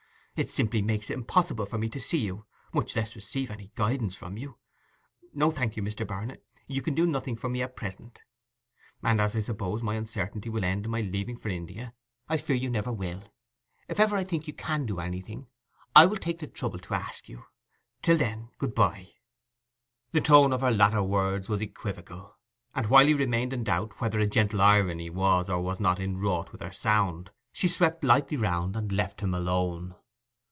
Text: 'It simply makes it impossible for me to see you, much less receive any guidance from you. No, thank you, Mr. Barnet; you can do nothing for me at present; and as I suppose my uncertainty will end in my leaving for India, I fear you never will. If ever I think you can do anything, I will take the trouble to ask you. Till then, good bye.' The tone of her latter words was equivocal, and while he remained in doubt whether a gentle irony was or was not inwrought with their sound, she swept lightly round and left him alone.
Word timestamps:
'It 0.37 0.49
simply 0.49 0.81
makes 0.81 1.11
it 1.11 1.13
impossible 1.13 1.67
for 1.67 1.77
me 1.77 1.87
to 1.87 1.99
see 1.99 2.17
you, 2.17 2.47
much 2.73 2.95
less 2.95 3.15
receive 3.15 3.51
any 3.51 3.69
guidance 3.75 4.15
from 4.15 4.37
you. 4.37 4.57
No, 5.35 5.51
thank 5.51 5.77
you, 5.77 5.83
Mr. 5.83 6.07
Barnet; 6.07 6.43
you 6.65 6.81
can 6.81 6.95
do 6.95 7.05
nothing 7.05 7.35
for 7.35 7.47
me 7.47 7.61
at 7.61 7.75
present; 7.75 8.23
and 9.03 9.21
as 9.21 9.35
I 9.35 9.41
suppose 9.41 9.83
my 9.83 9.93
uncertainty 9.95 10.49
will 10.49 10.63
end 10.63 10.85
in 10.85 10.89
my 10.89 11.01
leaving 11.01 11.37
for 11.37 11.49
India, 11.49 11.93
I 12.27 12.37
fear 12.37 12.55
you 12.55 12.71
never 12.71 12.91
will. 12.91 13.21
If 13.87 13.99
ever 13.99 14.15
I 14.15 14.23
think 14.23 14.47
you 14.47 14.53
can 14.53 14.87
do 14.87 14.99
anything, 14.99 15.45
I 15.95 16.07
will 16.07 16.17
take 16.17 16.39
the 16.39 16.47
trouble 16.47 16.79
to 16.79 16.93
ask 16.95 17.29
you. 17.29 17.43
Till 18.01 18.17
then, 18.17 18.49
good 18.57 18.73
bye.' 18.73 19.09
The 20.11 20.21
tone 20.21 20.53
of 20.53 20.61
her 20.61 20.71
latter 20.71 21.03
words 21.03 21.49
was 21.49 21.61
equivocal, 21.61 22.35
and 22.73 22.87
while 22.87 23.05
he 23.05 23.13
remained 23.13 23.53
in 23.53 23.63
doubt 23.63 24.01
whether 24.01 24.19
a 24.19 24.25
gentle 24.25 24.61
irony 24.61 25.09
was 25.11 25.49
or 25.51 25.61
was 25.61 25.79
not 25.79 25.99
inwrought 25.99 26.51
with 26.51 26.61
their 26.61 26.71
sound, 26.71 27.29
she 27.51 27.67
swept 27.67 28.03
lightly 28.03 28.37
round 28.37 28.75
and 28.75 28.91
left 28.91 29.21
him 29.21 29.35
alone. 29.35 29.93